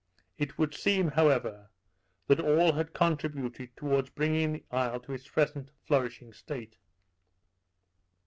[0.39, 1.69] It should seem, however,
[2.25, 6.75] that all had contributed towards bringing the isle to its present flourishing state.